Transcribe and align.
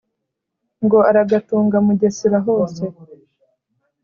ngo 0.83 0.97
uragatunga 1.11 1.77
mugesera 1.85 2.37
hose. 2.45 2.83